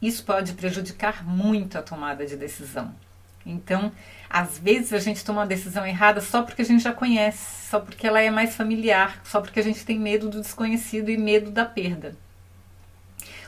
Isso 0.00 0.24
pode 0.24 0.54
prejudicar 0.54 1.22
muito 1.22 1.76
a 1.76 1.82
tomada 1.82 2.24
de 2.24 2.36
decisão. 2.36 2.94
Então, 3.44 3.90
às 4.28 4.58
vezes 4.58 4.92
a 4.92 4.98
gente 4.98 5.24
toma 5.24 5.40
uma 5.40 5.46
decisão 5.46 5.86
errada 5.86 6.20
só 6.20 6.42
porque 6.42 6.62
a 6.62 6.64
gente 6.64 6.82
já 6.82 6.92
conhece, 6.92 7.68
só 7.68 7.80
porque 7.80 8.06
ela 8.06 8.20
é 8.20 8.30
mais 8.30 8.54
familiar, 8.54 9.20
só 9.24 9.40
porque 9.40 9.60
a 9.60 9.62
gente 9.62 9.84
tem 9.84 9.98
medo 9.98 10.28
do 10.28 10.40
desconhecido 10.40 11.10
e 11.10 11.16
medo 11.16 11.50
da 11.50 11.64
perda. 11.64 12.14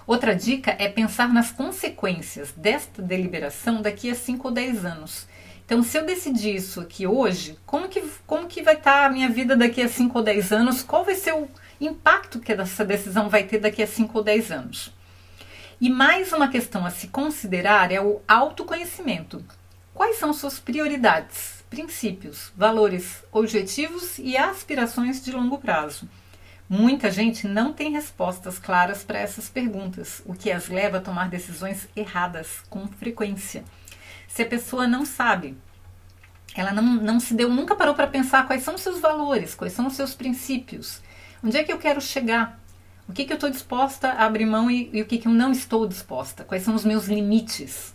Outra 0.06 0.34
dica 0.34 0.75
é 0.78 0.88
pensar 0.88 1.32
nas 1.32 1.52
consequências 1.52 2.52
desta 2.52 3.00
deliberação 3.00 3.80
daqui 3.80 4.11
a 4.11 4.14
5 4.14 4.49
ou 4.49 4.52
10 4.52 4.84
anos. 4.84 5.28
Então, 5.64 5.82
se 5.82 5.96
eu 5.96 6.04
decidir 6.04 6.56
isso 6.56 6.80
aqui 6.80 7.06
hoje, 7.06 7.56
como 7.64 7.88
que, 7.88 8.02
como 8.26 8.49
que 8.49 8.62
vai 8.62 8.75
estar 8.75 9.02
tá 9.02 9.06
a 9.06 9.11
minha 9.11 9.28
vida 9.28 9.56
daqui 9.56 9.80
a 9.80 9.88
5 9.88 10.18
ou 10.18 10.25
10 10.25 10.52
anos? 10.52 10.82
Qual 10.82 11.04
vai 11.04 11.14
ser 11.14 11.34
o 11.34 11.49
impacto 11.80 12.40
que 12.40 12.52
essa 12.52 12.84
decisão 12.84 13.28
vai 13.28 13.44
ter 13.44 13.58
daqui 13.58 13.82
a 13.82 13.87
5 13.87 14.18
ou 14.18 14.25
10 14.25 14.50
anos? 14.50 14.92
E 15.80 15.88
mais 15.88 16.32
uma 16.32 16.49
questão 16.49 16.84
a 16.84 16.90
se 16.90 17.08
considerar 17.08 17.92
é 17.92 18.00
o 18.00 18.20
autoconhecimento. 18.26 19.44
Quais 20.02 20.16
são 20.16 20.32
suas 20.32 20.59
prioridades, 20.59 21.64
princípios, 21.71 22.52
valores, 22.56 23.23
objetivos 23.30 24.18
e 24.18 24.37
aspirações 24.37 25.25
de 25.25 25.30
longo 25.30 25.59
prazo? 25.59 26.09
Muita 26.68 27.09
gente 27.09 27.47
não 27.47 27.73
tem 27.73 27.92
respostas 27.92 28.59
claras 28.59 29.04
para 29.04 29.21
essas 29.21 29.49
perguntas, 29.49 30.21
o 30.26 30.35
que 30.35 30.50
as 30.50 30.66
leva 30.66 30.97
a 30.97 31.00
tomar 31.00 31.28
decisões 31.28 31.87
erradas 31.94 32.64
com 32.68 32.88
frequência. 32.88 33.62
Se 34.26 34.42
a 34.42 34.47
pessoa 34.47 34.88
não 34.88 35.06
sabe, 35.06 35.56
ela 36.56 36.73
não, 36.73 36.82
não 36.82 37.21
se 37.21 37.32
deu, 37.32 37.49
nunca 37.49 37.76
parou 37.76 37.94
para 37.94 38.09
pensar 38.09 38.49
quais 38.49 38.64
são 38.64 38.75
os 38.75 38.82
seus 38.82 38.99
valores, 38.99 39.54
quais 39.54 39.73
são 39.73 39.87
os 39.87 39.94
seus 39.94 40.16
princípios, 40.16 41.00
onde 41.44 41.56
é 41.56 41.62
que 41.62 41.73
eu 41.73 41.78
quero 41.78 42.00
chegar, 42.00 42.61
o 43.09 43.12
que, 43.12 43.25
que 43.25 43.32
eu 43.32 43.37
estou 43.37 43.50
disposta 43.50 44.09
a 44.09 44.25
abrir 44.25 44.47
mão 44.47 44.68
e, 44.68 44.90
e 44.92 45.00
o 45.00 45.06
que, 45.06 45.18
que 45.18 45.28
eu 45.28 45.32
não 45.32 45.52
estou 45.52 45.87
disposta, 45.87 46.42
quais 46.42 46.64
são 46.64 46.75
os 46.75 46.85
meus 46.85 47.06
limites, 47.06 47.94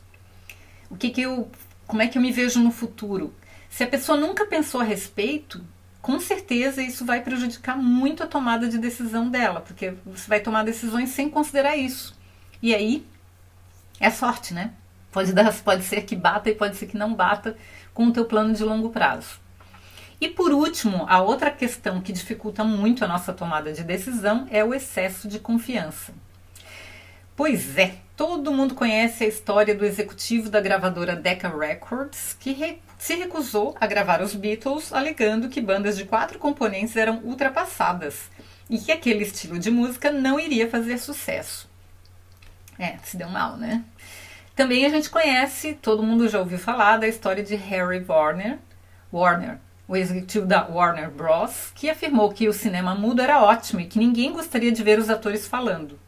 o 0.89 0.95
que, 0.95 1.09
que 1.09 1.21
eu, 1.21 1.51
como 1.87 2.01
é 2.01 2.07
que 2.07 2.17
eu 2.17 2.21
me 2.21 2.31
vejo 2.31 2.59
no 2.59 2.69
futuro. 2.69 3.33
Se 3.69 3.83
a 3.83 3.87
pessoa 3.87 4.17
nunca 4.17 4.45
pensou 4.45 4.81
a 4.81 4.83
respeito, 4.83 5.63
com 6.01 6.19
certeza 6.19 6.81
isso 6.81 7.05
vai 7.05 7.21
prejudicar 7.21 7.77
muito 7.77 8.23
a 8.23 8.27
tomada 8.27 8.67
de 8.67 8.77
decisão 8.77 9.29
dela, 9.29 9.61
porque 9.61 9.93
você 10.05 10.27
vai 10.27 10.39
tomar 10.39 10.63
decisões 10.63 11.09
sem 11.09 11.29
considerar 11.29 11.75
isso. 11.75 12.15
E 12.61 12.75
aí 12.75 13.05
é 13.99 14.09
sorte, 14.09 14.53
né? 14.53 14.71
Pode, 15.11 15.33
dar, 15.33 15.53
pode 15.63 15.83
ser 15.83 16.01
que 16.01 16.15
bata 16.15 16.49
e 16.49 16.55
pode 16.55 16.75
ser 16.75 16.87
que 16.87 16.97
não 16.97 17.13
bata 17.13 17.57
com 17.93 18.07
o 18.07 18.13
teu 18.13 18.25
plano 18.25 18.53
de 18.53 18.63
longo 18.63 18.89
prazo. 18.89 19.39
E 20.19 20.27
por 20.27 20.51
último, 20.51 21.05
a 21.07 21.21
outra 21.21 21.51
questão 21.51 22.01
que 22.01 22.11
dificulta 22.11 22.63
muito 22.63 23.05
a 23.05 23.07
nossa 23.07 23.33
tomada 23.33 23.71
de 23.71 23.83
decisão 23.83 24.47
é 24.49 24.63
o 24.63 24.73
excesso 24.73 25.27
de 25.27 25.39
confiança. 25.39 26.13
Pois 27.35 27.77
é, 27.77 27.97
todo 28.17 28.51
mundo 28.51 28.73
conhece 28.73 29.23
a 29.23 29.27
história 29.27 29.75
do 29.75 29.85
executivo 29.85 30.49
da 30.49 30.59
gravadora 30.59 31.15
Decca 31.15 31.47
Records 31.55 32.35
que 32.39 32.51
re 32.51 32.81
se 32.97 33.13
recusou 33.13 33.77
a 33.79 33.85
gravar 33.85 34.23
os 34.23 34.33
Beatles, 34.33 34.91
alegando 34.91 35.49
que 35.49 35.61
bandas 35.61 35.95
de 35.95 36.03
quatro 36.03 36.39
componentes 36.39 36.97
eram 36.97 37.21
ultrapassadas 37.23 38.31
e 38.67 38.79
que 38.79 38.91
aquele 38.91 39.23
estilo 39.23 39.59
de 39.59 39.69
música 39.69 40.11
não 40.11 40.39
iria 40.39 40.67
fazer 40.67 40.97
sucesso. 40.97 41.69
É, 42.79 42.97
se 43.03 43.15
deu 43.15 43.29
mal, 43.29 43.55
né? 43.55 43.83
Também 44.55 44.83
a 44.83 44.89
gente 44.89 45.11
conhece, 45.11 45.75
todo 45.75 46.01
mundo 46.01 46.27
já 46.27 46.39
ouviu 46.39 46.57
falar 46.57 46.97
da 46.97 47.07
história 47.07 47.43
de 47.43 47.55
Harry 47.55 48.03
Warner, 48.03 48.57
Warner, 49.13 49.59
o 49.87 49.95
executivo 49.95 50.47
da 50.47 50.67
Warner 50.67 51.11
Bros., 51.11 51.71
que 51.75 51.87
afirmou 51.87 52.31
que 52.31 52.47
o 52.47 52.53
cinema 52.53 52.95
mudo 52.95 53.21
era 53.21 53.43
ótimo 53.43 53.79
e 53.79 53.85
que 53.85 53.99
ninguém 53.99 54.33
gostaria 54.33 54.71
de 54.71 54.81
ver 54.81 54.97
os 54.97 55.11
atores 55.11 55.45
falando. 55.45 55.99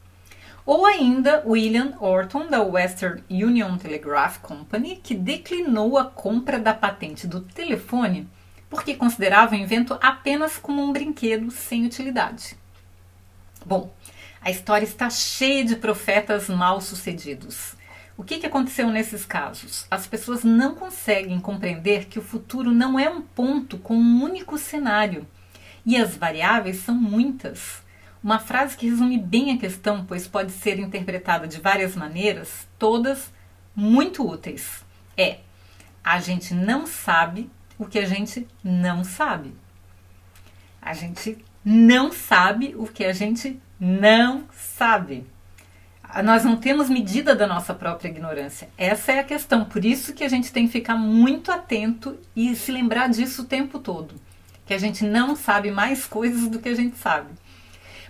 Ou 0.69 0.85
ainda 0.85 1.41
William 1.47 1.93
Orton, 1.99 2.45
da 2.45 2.61
Western 2.61 3.23
Union 3.27 3.75
Telegraph 3.79 4.37
Company, 4.37 4.97
que 4.97 5.15
declinou 5.15 5.97
a 5.97 6.05
compra 6.05 6.59
da 6.59 6.75
patente 6.75 7.25
do 7.25 7.41
telefone 7.41 8.29
porque 8.69 8.93
considerava 8.93 9.55
o 9.55 9.57
invento 9.57 9.97
apenas 9.99 10.57
como 10.57 10.83
um 10.83 10.93
brinquedo 10.93 11.49
sem 11.49 11.87
utilidade. 11.87 12.55
Bom, 13.65 13.91
a 14.39 14.51
história 14.51 14.85
está 14.85 15.09
cheia 15.09 15.65
de 15.65 15.75
profetas 15.75 16.47
mal 16.49 16.79
sucedidos. 16.79 17.73
O 18.15 18.23
que, 18.23 18.37
que 18.37 18.45
aconteceu 18.45 18.91
nesses 18.91 19.25
casos? 19.25 19.87
As 19.89 20.05
pessoas 20.05 20.43
não 20.43 20.75
conseguem 20.75 21.39
compreender 21.39 22.05
que 22.05 22.19
o 22.19 22.23
futuro 22.23 22.69
não 22.69 22.99
é 22.99 23.09
um 23.09 23.23
ponto 23.23 23.79
com 23.79 23.95
um 23.95 24.23
único 24.23 24.55
cenário 24.55 25.25
e 25.83 25.97
as 25.97 26.15
variáveis 26.15 26.77
são 26.77 26.93
muitas. 26.93 27.88
Uma 28.23 28.39
frase 28.39 28.75
que 28.75 28.89
resume 28.89 29.17
bem 29.17 29.51
a 29.51 29.57
questão, 29.57 30.05
pois 30.05 30.27
pode 30.27 30.51
ser 30.51 30.79
interpretada 30.79 31.47
de 31.47 31.61
várias 31.61 31.95
maneiras, 31.95 32.67
todas 32.77 33.31
muito 33.75 34.27
úteis. 34.27 34.83
É: 35.15 35.39
a 36.03 36.19
gente 36.19 36.53
não 36.53 36.85
sabe 36.85 37.49
o 37.77 37.85
que 37.85 37.99
a 37.99 38.05
gente 38.05 38.47
não 38.63 39.03
sabe. 39.03 39.53
A 40.81 40.93
gente 40.93 41.37
não 41.63 42.11
sabe 42.11 42.75
o 42.77 42.87
que 42.87 43.05
a 43.05 43.13
gente 43.13 43.59
não 43.79 44.45
sabe 44.51 45.25
nós 46.23 46.43
não 46.43 46.57
temos 46.57 46.89
medida 46.89 47.35
da 47.35 47.45
nossa 47.45 47.73
própria 47.73 48.09
ignorância. 48.09 48.69
Essa 48.77 49.11
é 49.13 49.19
a 49.19 49.23
questão. 49.23 49.63
Por 49.63 49.85
isso 49.85 50.13
que 50.13 50.23
a 50.23 50.29
gente 50.29 50.51
tem 50.51 50.65
que 50.65 50.71
ficar 50.71 50.95
muito 50.95 51.51
atento 51.51 52.17
e 52.35 52.55
se 52.55 52.71
lembrar 52.71 53.07
disso 53.09 53.43
o 53.43 53.45
tempo 53.45 53.77
todo. 53.77 54.15
Que 54.65 54.73
a 54.73 54.77
gente 54.77 55.03
não 55.03 55.35
sabe 55.35 55.71
mais 55.71 56.05
coisas 56.05 56.47
do 56.47 56.59
que 56.59 56.69
a 56.69 56.75
gente 56.75 56.97
sabe. 56.97 57.29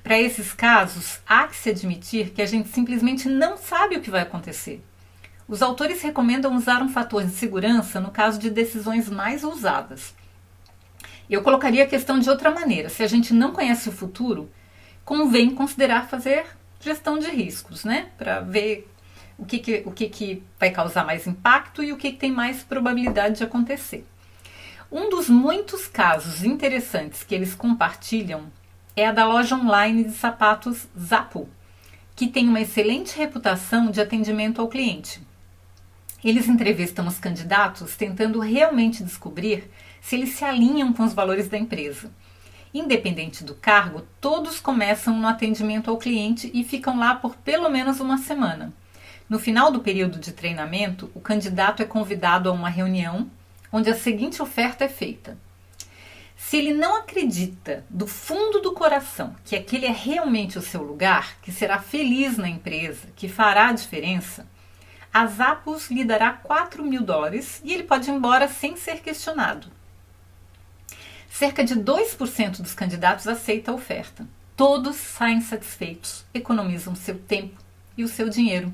Para 0.04 0.20
esses 0.20 0.54
casos, 0.54 1.20
há 1.28 1.48
que 1.48 1.56
se 1.56 1.70
admitir 1.70 2.32
que 2.32 2.42
a 2.42 2.46
gente 2.46 2.70
simplesmente 2.70 3.28
não 3.28 3.58
sabe 3.58 3.98
o 3.98 4.02
que 4.02 4.10
vai 4.10 4.22
acontecer. 4.22 4.84
Os 5.48 5.62
autores 5.62 6.02
recomendam 6.02 6.56
usar 6.56 6.82
um 6.82 6.90
fator 6.90 7.24
de 7.24 7.32
segurança 7.32 8.00
no 8.00 8.12
caso 8.12 8.40
de 8.40 8.50
decisões 8.50 9.10
mais 9.10 9.44
ousadas. 9.44 10.14
Eu 11.30 11.42
colocaria 11.42 11.84
a 11.84 11.88
questão 11.88 12.20
de 12.20 12.30
outra 12.30 12.52
maneira. 12.52 12.90
Se 12.90 13.04
a 13.04 13.08
gente 13.08 13.34
não 13.34 13.52
conhece 13.52 13.90
o 13.90 13.92
futuro, 13.92 14.50
convém 15.04 15.50
considerar 15.50 16.08
fazer 16.08 16.46
gestão 16.80 17.20
de 17.20 17.28
riscos, 17.30 17.84
né? 17.84 18.10
Para 18.18 18.40
ver 18.42 18.90
o 19.38 19.46
que, 19.46 19.60
que, 19.60 19.84
o 19.86 19.92
que, 19.92 20.10
que 20.10 20.44
vai 20.60 20.70
causar 20.70 21.06
mais 21.06 21.26
impacto 21.26 21.84
e 21.84 21.92
o 21.92 21.98
que, 21.98 22.12
que 22.12 22.18
tem 22.18 22.32
mais 22.32 22.64
probabilidade 22.64 23.38
de 23.38 23.44
acontecer. 23.44 24.06
Um 24.92 25.10
dos 25.10 25.30
muitos 25.30 25.88
casos 25.88 26.44
interessantes 26.44 27.24
que 27.24 27.36
eles 27.36 27.54
compartilham 27.54 28.52
é 29.00 29.08
a 29.08 29.12
da 29.14 29.26
loja 29.26 29.56
online 29.56 30.04
de 30.04 30.12
sapatos 30.12 30.88
Zapu, 31.00 31.48
que 32.16 32.28
tem 32.28 32.50
uma 32.50 32.60
excelente 32.60 33.18
reputação 33.18 33.90
de 33.90 34.02
atendimento 34.02 34.60
ao 34.60 34.68
cliente. 34.68 35.22
Eles 36.22 36.50
entrevistam 36.50 37.08
os 37.08 37.18
candidatos 37.18 37.96
tentando 37.96 38.40
realmente 38.40 39.04
descobrir 39.04 39.72
se 40.02 40.18
eles 40.18 40.32
se 40.32 40.44
alinham 40.44 40.92
com 40.92 41.04
os 41.06 41.14
valores 41.14 41.48
da 41.48 41.58
empresa. 41.58 42.12
Independente 42.74 43.44
do 43.44 43.56
cargo, 43.56 44.06
todos 44.20 44.60
começam 44.60 45.18
no 45.18 45.28
atendimento 45.28 45.90
ao 45.90 45.98
cliente 45.98 46.52
e 46.54 46.64
ficam 46.64 47.00
lá 47.00 47.16
por 47.16 47.38
pelo 47.38 47.70
menos 47.70 48.02
uma 48.02 48.18
semana. 48.18 48.74
No 49.30 49.40
final 49.40 49.72
do 49.72 49.80
período 49.80 50.20
de 50.20 50.34
treinamento, 50.34 51.10
o 51.16 51.22
candidato 51.22 51.82
é 51.82 51.86
convidado 51.86 52.50
a 52.50 52.52
uma 52.52 52.70
reunião 52.70 53.30
onde 53.72 53.90
a 53.90 53.96
seguinte 53.96 54.42
oferta 54.42 54.84
é 54.84 54.90
feita: 54.90 55.38
Se 56.42 56.56
ele 56.58 56.74
não 56.74 56.96
acredita 56.96 57.86
do 57.90 58.08
fundo 58.08 58.62
do 58.62 58.72
coração 58.72 59.36
que 59.44 59.58
aquele 59.58 59.86
é 59.86 59.92
realmente 59.92 60.58
o 60.58 60.62
seu 60.62 60.82
lugar, 60.82 61.38
que 61.42 61.52
será 61.52 61.80
feliz 61.80 62.38
na 62.38 62.50
empresa, 62.50 63.10
que 63.16 63.28
fará 63.28 63.68
a 63.68 63.74
diferença, 63.74 64.48
a 65.14 65.28
Zappos 65.28 65.92
lhe 65.92 66.04
dará 66.04 66.32
4 66.32 66.82
mil 66.84 67.04
dólares 67.04 67.62
e 67.64 67.74
ele 67.74 67.84
pode 67.84 68.10
ir 68.10 68.14
embora 68.14 68.48
sem 68.48 68.78
ser 68.78 69.02
questionado. 69.02 69.68
Cerca 71.30 71.64
de 71.64 71.76
2% 71.76 72.62
dos 72.62 72.74
candidatos 72.74 73.28
aceita 73.28 73.70
a 73.70 73.76
oferta. 73.76 74.26
Todos 74.56 74.96
saem 74.96 75.42
satisfeitos, 75.42 76.26
economizam 76.34 76.96
seu 76.96 77.20
tempo 77.20 77.62
e 77.98 78.04
o 78.04 78.08
seu 78.08 78.30
dinheiro. 78.30 78.74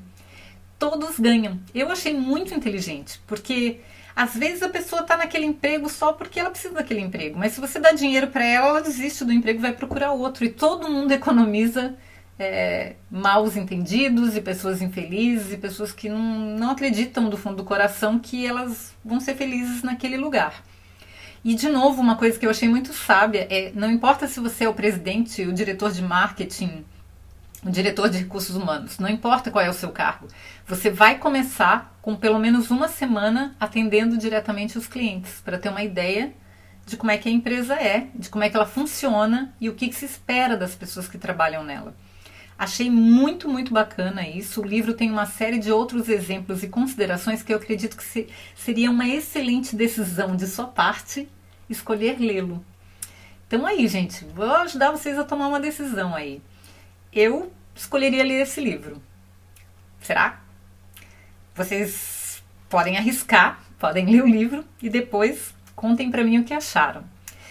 Todos 0.78 1.18
ganham. 1.18 1.60
Eu 1.74 1.90
achei 1.90 2.14
muito 2.14 2.54
inteligente, 2.54 3.20
porque 3.26 3.80
às 4.16 4.34
vezes 4.34 4.62
a 4.62 4.68
pessoa 4.70 5.02
está 5.02 5.14
naquele 5.14 5.44
emprego 5.44 5.90
só 5.90 6.10
porque 6.14 6.40
ela 6.40 6.50
precisa 6.50 6.72
daquele 6.72 7.00
emprego, 7.00 7.38
mas 7.38 7.52
se 7.52 7.60
você 7.60 7.78
dá 7.78 7.92
dinheiro 7.92 8.28
para 8.28 8.42
ela, 8.42 8.68
ela 8.68 8.80
desiste 8.80 9.26
do 9.26 9.32
emprego 9.32 9.60
vai 9.60 9.74
procurar 9.74 10.12
outro. 10.12 10.42
E 10.42 10.48
todo 10.48 10.88
mundo 10.88 11.12
economiza 11.12 11.94
é, 12.38 12.96
maus 13.10 13.58
entendidos 13.58 14.34
e 14.34 14.40
pessoas 14.40 14.80
infelizes 14.80 15.52
e 15.52 15.58
pessoas 15.58 15.92
que 15.92 16.08
não, 16.08 16.56
não 16.56 16.70
acreditam 16.70 17.28
do 17.28 17.36
fundo 17.36 17.56
do 17.56 17.64
coração 17.64 18.18
que 18.18 18.46
elas 18.46 18.94
vão 19.04 19.20
ser 19.20 19.34
felizes 19.34 19.82
naquele 19.82 20.16
lugar. 20.16 20.64
E 21.44 21.54
de 21.54 21.68
novo, 21.68 22.00
uma 22.00 22.16
coisa 22.16 22.38
que 22.38 22.46
eu 22.46 22.50
achei 22.50 22.68
muito 22.68 22.94
sábia 22.94 23.46
é: 23.50 23.70
não 23.74 23.90
importa 23.90 24.26
se 24.26 24.40
você 24.40 24.64
é 24.64 24.68
o 24.68 24.74
presidente, 24.74 25.42
o 25.42 25.52
diretor 25.52 25.92
de 25.92 26.02
marketing, 26.02 26.84
o 27.66 27.70
diretor 27.70 28.08
de 28.08 28.18
recursos 28.18 28.54
humanos, 28.54 28.98
não 28.98 29.08
importa 29.08 29.50
qual 29.50 29.64
é 29.64 29.68
o 29.68 29.74
seu 29.74 29.90
cargo, 29.90 30.28
você 30.66 30.88
vai 30.88 31.18
começar 31.18 31.98
com 32.00 32.14
pelo 32.14 32.38
menos 32.38 32.70
uma 32.70 32.86
semana 32.86 33.56
atendendo 33.58 34.16
diretamente 34.16 34.78
os 34.78 34.86
clientes 34.86 35.40
para 35.44 35.58
ter 35.58 35.68
uma 35.68 35.82
ideia 35.82 36.32
de 36.86 36.96
como 36.96 37.10
é 37.10 37.18
que 37.18 37.28
a 37.28 37.32
empresa 37.32 37.74
é, 37.74 38.06
de 38.14 38.30
como 38.30 38.44
é 38.44 38.48
que 38.48 38.56
ela 38.56 38.66
funciona 38.66 39.52
e 39.60 39.68
o 39.68 39.74
que, 39.74 39.88
que 39.88 39.96
se 39.96 40.04
espera 40.04 40.56
das 40.56 40.76
pessoas 40.76 41.08
que 41.08 41.18
trabalham 41.18 41.64
nela. 41.64 41.92
Achei 42.56 42.88
muito, 42.88 43.48
muito 43.48 43.74
bacana 43.74 44.26
isso. 44.26 44.62
O 44.62 44.64
livro 44.64 44.94
tem 44.94 45.10
uma 45.10 45.26
série 45.26 45.58
de 45.58 45.70
outros 45.70 46.08
exemplos 46.08 46.62
e 46.62 46.68
considerações 46.68 47.42
que 47.42 47.52
eu 47.52 47.58
acredito 47.58 47.96
que 47.96 48.04
se, 48.04 48.28
seria 48.54 48.90
uma 48.90 49.06
excelente 49.06 49.74
decisão 49.74 50.36
de 50.36 50.46
sua 50.46 50.66
parte 50.66 51.28
escolher 51.68 52.18
lê-lo. 52.18 52.64
Então 53.46 53.66
aí, 53.66 53.86
gente, 53.88 54.24
vou 54.24 54.50
ajudar 54.56 54.92
vocês 54.92 55.18
a 55.18 55.24
tomar 55.24 55.48
uma 55.48 55.60
decisão 55.60 56.14
aí. 56.14 56.40
Eu 57.12 57.52
escolheria 57.76 58.24
ler 58.24 58.42
esse 58.42 58.60
livro. 58.60 59.00
Será? 60.00 60.40
Vocês 61.54 62.42
podem 62.68 62.96
arriscar, 62.96 63.60
podem 63.78 64.06
ler 64.06 64.22
o 64.22 64.26
livro 64.26 64.64
e 64.82 64.88
depois 64.88 65.54
contem 65.74 66.10
para 66.10 66.24
mim 66.24 66.38
o 66.38 66.44
que 66.44 66.54
acharam. 66.54 67.04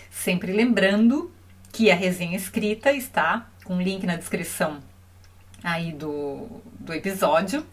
Sempre 0.09 0.51
lembrando 0.51 1.31
que 1.71 1.91
a 1.91 1.95
resenha 1.95 2.35
escrita 2.35 2.91
está 2.91 3.47
com 3.63 3.81
link 3.81 4.05
na 4.05 4.15
descrição 4.15 4.81
aí 5.63 5.91
do, 5.91 6.47
do 6.79 6.93
episódio 6.93 7.65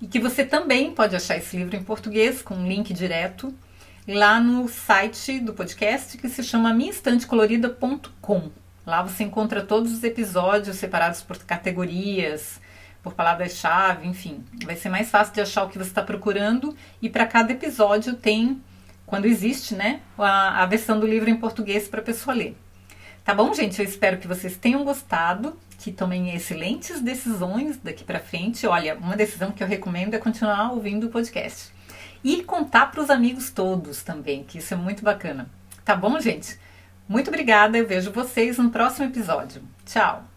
e 0.00 0.06
que 0.06 0.20
você 0.20 0.44
também 0.44 0.94
pode 0.94 1.14
achar 1.14 1.36
esse 1.36 1.56
livro 1.56 1.76
em 1.76 1.82
português 1.82 2.40
com 2.40 2.54
um 2.54 2.66
link 2.66 2.94
direto 2.94 3.54
lá 4.06 4.40
no 4.40 4.68
site 4.68 5.38
do 5.40 5.52
podcast 5.52 6.16
que 6.16 6.28
se 6.28 6.42
chama 6.42 6.72
minhaestantecolorida.com. 6.72 8.50
Lá 8.90 9.02
você 9.02 9.22
encontra 9.22 9.62
todos 9.62 9.92
os 9.92 10.02
episódios 10.02 10.76
separados 10.76 11.22
por 11.22 11.38
categorias, 11.38 12.60
por 13.00 13.14
palavras-chave, 13.14 14.08
enfim. 14.08 14.44
Vai 14.64 14.74
ser 14.74 14.88
mais 14.88 15.08
fácil 15.08 15.32
de 15.32 15.40
achar 15.40 15.62
o 15.62 15.68
que 15.68 15.78
você 15.78 15.90
está 15.90 16.02
procurando 16.02 16.76
e 17.00 17.08
para 17.08 17.24
cada 17.24 17.52
episódio 17.52 18.14
tem, 18.14 18.60
quando 19.06 19.26
existe, 19.26 19.76
né, 19.76 20.00
a, 20.18 20.64
a 20.64 20.66
versão 20.66 20.98
do 20.98 21.06
livro 21.06 21.30
em 21.30 21.36
português 21.36 21.86
para 21.86 22.00
a 22.00 22.02
pessoa 22.02 22.34
ler. 22.34 22.56
Tá 23.24 23.32
bom, 23.32 23.54
gente? 23.54 23.78
Eu 23.78 23.86
espero 23.86 24.18
que 24.18 24.26
vocês 24.26 24.56
tenham 24.56 24.82
gostado, 24.82 25.56
que 25.78 25.92
tomem 25.92 26.34
excelentes 26.34 27.00
decisões 27.00 27.76
daqui 27.76 28.02
para 28.02 28.18
frente. 28.18 28.66
Olha, 28.66 28.96
uma 28.96 29.16
decisão 29.16 29.52
que 29.52 29.62
eu 29.62 29.68
recomendo 29.68 30.14
é 30.14 30.18
continuar 30.18 30.72
ouvindo 30.72 31.06
o 31.06 31.10
podcast. 31.10 31.70
E 32.24 32.42
contar 32.42 32.90
para 32.90 33.00
os 33.00 33.08
amigos 33.08 33.50
todos 33.50 34.02
também, 34.02 34.42
que 34.42 34.58
isso 34.58 34.74
é 34.74 34.76
muito 34.76 35.04
bacana. 35.04 35.48
Tá 35.84 35.94
bom, 35.94 36.18
gente? 36.18 36.58
Muito 37.10 37.26
obrigada, 37.26 37.76
eu 37.76 37.84
vejo 37.84 38.12
vocês 38.12 38.56
no 38.56 38.70
próximo 38.70 39.06
episódio. 39.06 39.60
Tchau! 39.84 40.29